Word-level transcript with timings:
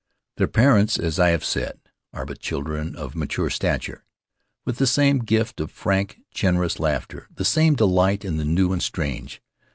Their 0.37 0.47
parents, 0.47 0.97
as 0.97 1.19
I 1.19 1.29
have 1.29 1.45
said, 1.45 1.79
are 2.11 2.25
but 2.25 2.39
children 2.39 2.95
of 2.95 3.15
mature 3.15 3.51
stature, 3.51 4.03
with 4.65 4.77
the 4.77 4.87
same 4.87 5.19
gift 5.19 5.59
of 5.59 5.69
frank, 5.69 6.21
generous 6.31 6.79
laughter, 6.79 7.27
the 7.31 7.45
same 7.45 7.75
delight 7.75 8.25
in 8.25 8.37
the 8.37 8.45
new 8.45 8.73
and 8.73 8.81
strange. 8.81 9.43